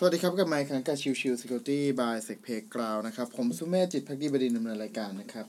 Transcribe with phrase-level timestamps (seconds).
[0.00, 5.46] สวัสดีครับ กับไมค์ครั้งกับชิวชิว Security by s e c p a y Cloud นะครับ ผมสุเมธจิตภักดีบดินทร์ ดำเนินรายการนะครับ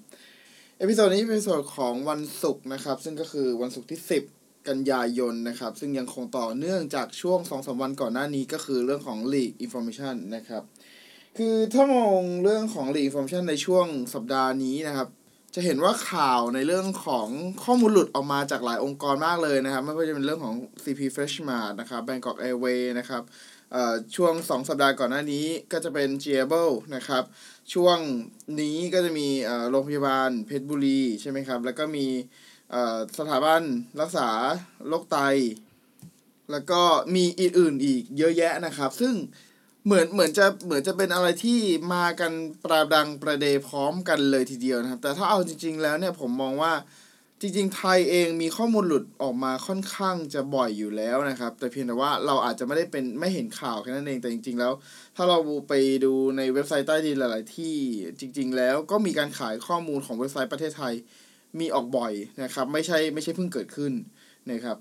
[0.80, 4.00] episode นี้เป็นเอพิโซดของวันศุกร์นะครับ ซึ่งก็คือวันศุกร์ที่
[4.34, 10.64] 10 กันยายนนะครับ ซึ่งยังคงต่อเนื่องจากช่วง2-3วันก่อนหน้านี้ก็คือเรื่องของ Leak Information นะครับ
[11.38, 15.08] คือถ้ามองเรื่องของ Leak Information ในช่วงสัปดาห์นี้นะครับ
[15.56, 17.28] จะเห็นว่าข่าวในเรื่องของ
[17.64, 23.24] ข้อมูลหลุดออกมาจากหลายองค์กรมากเลยนะครับไม่ว่าจะเป็นเรื่องของ CP Freshmart นะครับ Bangkok Airways นะครับ
[24.16, 27.24] ช่วง 2 สัปดาห์ก่อนหน้านี้ก็จะเป็น g a b l e นะครับ
[27.74, 27.98] ช่วง
[28.62, 29.28] นี้ก็จะมี
[29.70, 32.08] โรงพยาบาลเพชรบุรีใช่ไหมครับ แล้วก็มี
[33.18, 33.62] สถาบัน
[34.02, 34.30] รักษา
[34.88, 35.18] โรคไต
[36.52, 36.82] แล้วก็
[37.16, 39.14] มีอื่นๆอีกเยอะแยะนะครับ ซึ่ง
[39.86, 41.60] เหมือนเหมือนจะเหมือนจะเป็นอะไรที่
[41.94, 42.32] มากัน
[42.64, 46.74] ประดังประเดพร้อมกันเลยทีเดียวนะครับ แต่ถ้าเอาจริง ๆ แล้วเนี่ยผมมองว่า
[47.42, 54.74] จริงๆ ไทยเองมีข้อมูลหลุดออกมาค่อนข้างจะบ่อยอยู่แล้วนะครับ แต่เพียงแต่ว่าเราอาจจะไม่ได้เป็นไม่เห็นข่าวแค่นั้นเองแต่จริง ๆ แล้ว
[55.16, 55.74] ถ้าเราไป
[56.06, 57.76] ดูในเว็บไซต์ใต้ดินหลาย ๆ ที่
[58.20, 60.94] จริง ๆ แล้วก็มีการขายข้อมูลของเว็บไซต์ประเทศไทย
[61.60, 62.14] มีออกบ่อย
[62.44, 63.94] นะครับ ไม่ใช่ไม่ใช่เพิ่งเกิดขึ้น
[64.52, 64.78] นะครับ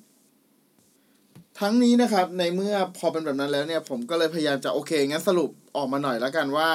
[1.61, 6.71] ทั้งนี้นะครับในเมื่อพอเป็นแบบนั้นแล้วเนี่ยผมก็เลยพยายามจะโอเคงั้นสรุปออกมาหน่อยแล้วกันว่า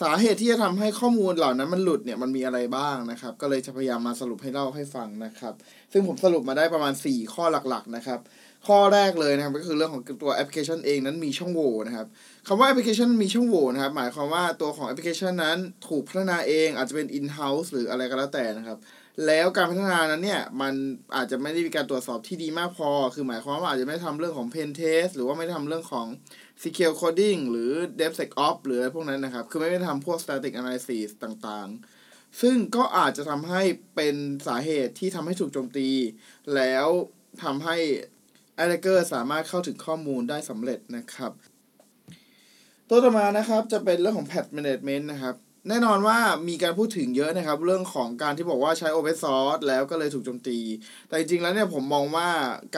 [0.00, 5.54] สาเหตุที่จะทำให้ข้อมูลเหล่านั้นมันหลุดเนี่ยมันมีอะไรบ้างนะครับ ก็เลยจะพยายามมาสรุปให้เล่าให้ฟังนะครับ
[5.92, 8.20] ซึ่งผมสรุปมาได้ประมาณ 4 ข้อหลักๆนะครับ
[8.66, 12.06] ข้อแรกเลยนะครับก็คือเรื่องของตัวแอปพลิเคชันเองนั้นมีช่องโหว่นะครับ
[12.48, 18.78] คำว่าแอปพลิเคชันมีช่องโหว่นะครับ หมายความว่าตัวของแอปพลิเคชันนั้นถูกพัฒนาเองอาจจะเป็น in-house หรืออะไรก็แล้วแต่นะครับ
[19.26, 20.74] แล้วการพัฒนานั้นเนี่ยมัน
[21.16, 26.06] อาจจะไม่ได้มีการตรวจสอบที่ดีมากพอ คือหมายความว่าอาจจะไม่ทำเรื่องของ pen test หรือว่าไม่ทำเรื่องของ
[26.62, 33.62] secure coding หรือ DevSecOps หรืออะไรพวกนั้นนะครับ คือไม่ได้ทำพวก static analysis ต่างๆ ซึ่งก็อาจจะทำให้
[33.94, 35.88] เป็นสาเหตุที่ทำให้ถูกโจมตี
[36.54, 36.86] แล้ว
[37.42, 37.76] ทำให้
[38.62, 41.32] attacker สามารถเข้าถึงข้อมูลได้สำเร็จนะครับ
[42.88, 45.34] ตัวต่อมานะครับจะเป็นเรื่องของ patch management นะครับ
[45.68, 46.18] แน่นอนว่า
[46.48, 50.58] มีการพูดถึงเยอะนะครับ เรื่องของการที่บอกว่าใช้ Open Source แล้วก็เลยถูกโจมตี
[51.08, 52.30] แต่จริงๆแล้วเนี่ยผมมองว่า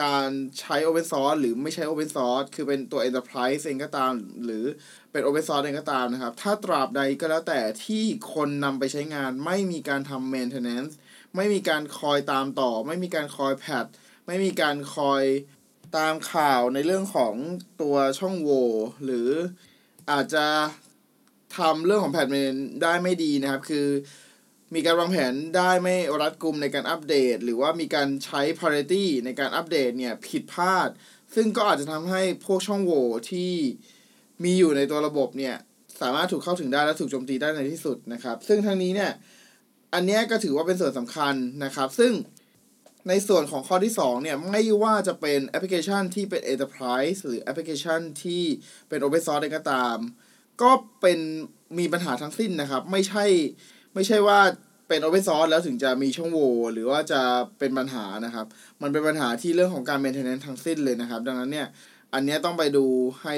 [0.03, 0.27] การ
[0.59, 4.13] ใช้ Open Source หรือไม่ใช้ Open Source คือเป็นตัว Enterprise เองก็ตาม
[4.43, 4.65] หรือ
[5.11, 10.93] เป็น Open Source เองก็ตามนะครับ ถ้าตราบใดก็แล้วแต่ที่คนนำไปใช้งาน ไม่มีการทำ maintenance
[11.35, 13.85] ไม่มีการคอยตามต่อ ไม่มีการคอยแพท
[14.27, 15.23] ไม่มีการคอย
[15.97, 17.33] ตามข่าวในเรื่องของ
[17.81, 18.69] ตัวช่องโหว่
[19.03, 19.29] หรือ
[20.11, 20.47] อาจจะ
[21.57, 23.87] ทำเรื่องของแพทเมนได้ไม่ดีนะครับ คือ
[24.75, 30.89] มีการวางแผนได้ไม่รัดกุมในการอัปเดต หรือว่ามีการใช้ priority ในการอัปเดตเนี่ยผิดพลาด
[31.35, 33.53] ซึ่งก็อาจจะทำให้พวกช่องโหว่ที่
[34.43, 35.55] มีอยู่ในตัวระบบเนี่ย
[36.01, 39.11] สามารถถูกเข้าถึงได้และถูกโจมตีได้ในที่สุดนะครับ ซึ่งทั้งนี้เนี่ย
[39.93, 41.33] อันนี้ก็ถือว่าเป็นส่วนสำคัญ
[41.63, 42.13] นะครับ ซึ่ง
[43.09, 48.43] ในส่วนของข้อที่2เนี่ยไม่ว่าจะเป็นแอปพลิเคชันที่เป็น enterprise หรือแอปพลิเคชันที่
[48.89, 49.97] เป็น open source ก็ตาม
[50.61, 50.71] ก็
[51.01, 51.19] เป็น
[51.79, 53.25] มีปัญหาทั้งสิ้นนะครับ ไม่ใช่
[53.93, 54.39] ไม่ใช่ว่า
[54.87, 57.21] เป็นโอเ n นซอร์แล้วถึงจะมีช่องโหว่หรือว่าจะ
[57.59, 58.45] เป็นปัญหานะครับ
[58.81, 61.67] มันเป็นปัญหาที่เรื่องของการเมนเทนแนนทั้งสิ้นเลยนะครับ ดังนั้นเนี่ย
[62.13, 62.85] อันนี้ต้องไปดู
[63.21, 63.35] ให้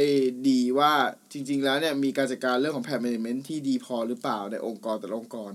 [0.50, 0.92] ดีว่า
[1.31, 5.54] จริง ๆ แล้วเนี่ยมีการจัดการเรื่องของแพ t เม a เมนที่ดีพอหรือเปล่าในองค์กรแต่ละองค์กร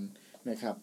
[0.49, 0.75] นะครับ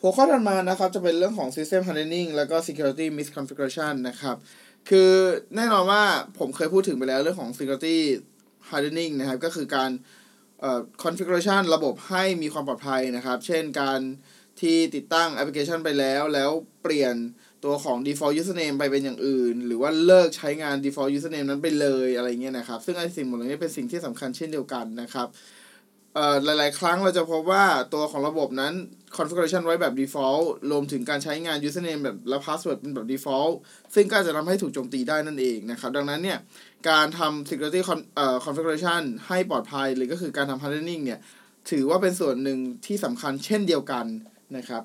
[0.00, 4.36] หัวข้อถัดมานะครับจะเป็นเรื่องของ System Hardening แล้วก็ Security Misconfiguration นะครับ
[4.88, 5.10] คือ
[5.56, 6.02] แน่นอนว่า
[6.38, 7.96] ผมเคยพูดถึงไปแล้วเรื่องของ Security
[8.70, 9.90] hardening นะครับ ก็คือการ
[10.60, 14.00] เอ่อ configuration ระบบให้มีความปลอดภัยนะครับ เช่นการ
[14.60, 16.50] ที่ติดตั้งแอปพลิเคชันไปแล้ว แล้ว
[16.82, 17.14] เปลี่ยน
[17.64, 25.28] ตัวของ default username ไปเป็นอย่างอื่น หรือว่าเลิกใช้งาน default username นั้นไปเลยอะไรเงี้ยนะครับ ซึ่งไอ้สิ่งหมดเลยนี้เป็นสิ่งที่สำคัญเช่นเดียวกันนะครับ
[26.44, 28.72] หลาย ๆ ครั้งเราจะพบว่าตัวของระบบนั้น
[29.16, 33.54] configuration ไว้แบบ default รวมถึงการใช้งาน username แบบและ password เป็นแบบ default
[33.94, 36.38] ซึ่งก็จะทำให้ถูกโจมตีได้นั่นเองนะครับ ดังนั้นเนี่ย
[36.88, 37.80] การทำ security
[38.44, 41.20] configuration ให้ปลอดภัย หรือก็คือการทำ hardening เนี่ย
[41.70, 44.06] ถือว่าเป็นส่วนหนึ่งที่สำคัญเช่นเดียวกัน
[44.56, 44.82] นะครับ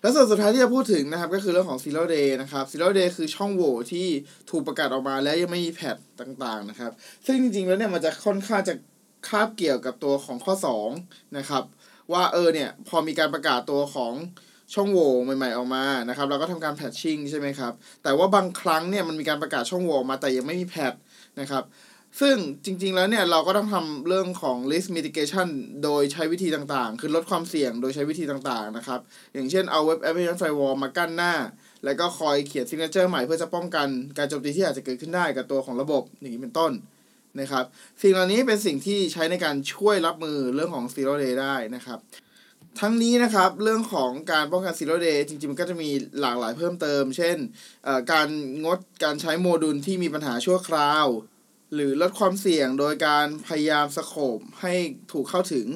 [0.00, 4.06] และส่วนสุดท้ายที่จะพูดถึงนะครับ ก็คือเรื่องของ zero day นะครับ zero day คือช่องโหว่ที่
[4.50, 6.92] ถูกประกาศออกมาแล้วยังไม่มีแพทต่าง ๆ นะครับ
[7.26, 8.74] ซึ่งจริง ๆ แล้วเนี่ยมันจะค่อนข้างจะ
[9.28, 10.54] คาบเกี่ยวกับตัวของข้อ
[10.96, 11.64] 2นะครับ
[12.12, 14.12] ว่าเออเนี่ยพอมีการประกาศตัวของ
[14.74, 17.72] ช่องโหว่ใหม่ ๆออกมานะครับเราก็ทำการแพทชิ่งใช่ไหมครับ
[18.02, 20.92] แต่ว่าบางครั้งเนี่ยมันมีการประกาศช่องโหว่มาแต่ยังไม่มีแพท
[21.40, 21.64] นะครับ
[22.20, 25.48] ซึ่งจริงๆแล้วเนี่ยเราก็ต้องทำเรื่องของ risk mitigation
[25.84, 29.00] โดยใช้วิธีต่างๆ คือลดความเสี่ยงโดยใช้วิธีต่างๆนะครับ
[29.34, 31.34] อย่างเช่นเอา web application firewall มากั้นหน้า
[31.84, 33.88] แล้วก็คอยเขียน signature ใหม่เพื่อจะป้องกัน
[34.18, 36.72] การโจมตีที่อาจจะเกิดขึ้นได้กับตัวของระบบอย่างนี้เป็นต้น
[37.40, 37.64] นะครับ
[38.02, 41.98] สิ่งเหล่านี้เป็นสิ่งที่ใช้ในการช่วยรับมือเรื่องของ zero day ได้นะครับ
[42.80, 45.90] ทั้งนี้นะครับเรื่องของการป้องกัน zero day จริงๆ มันก็จะมี
[46.20, 47.36] หลากหลายเพิ่มเติม เช่น
[48.12, 48.28] การ
[48.64, 51.06] งดการใช้โมดูลที่มีปัญหาชั่วคราว
[51.74, 54.74] หรือลดความเสี่ยงโดยการพยายามสโคบให้
[55.12, 55.66] ถูกเข้าถึง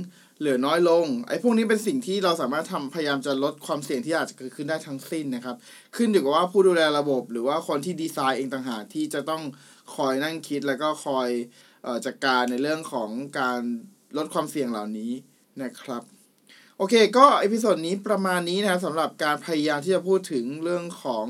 [0.41, 5.57] เหลือน้อยลง ไอ้พวกนี้เป็นสิ่งที่เราสามารถทำพยายามจะลดความเสี่ยงที่อาจจะเกิดขึ้นได้ทั้งสิ้นนะครับ
[5.97, 9.43] ขึ้นอยู่กับว่าผู้ดูแลระบบ หรือว่าคนที่ดีไซน์เองต่างหากที่จะต้อง
[9.95, 11.29] คอยนั่งคิดแล้วก็คอย
[11.87, 13.61] ออจัดการในเรื่องของการ
[14.17, 15.13] ลดความเสี่ยงเหล่านี้
[15.63, 16.03] นะครับ
[16.79, 21.27] โอเคก็ episode นี้ประมาณนี้นะครับสำหรับการพยายามที่จะพูดถึงเรื่องของ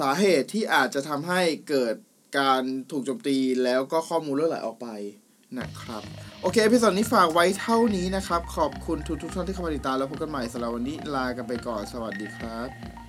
[0.00, 1.94] สาเหตุที่อาจจะทำให้เกิด
[2.38, 4.88] การถูกโจมตีแล้วก็ข้อมูลรั่วไหลออกไป
[5.58, 6.02] นะครับ
[6.42, 13.01] โอเค episode นี้ฝากไว้เท่านี้นะครับ ขอบคุณทุกทุกท่านที่เข้ามาติดตามแล้วพบกันใหม่สำหรับวันนี้ลากันไปก่อนสวัสดีครับ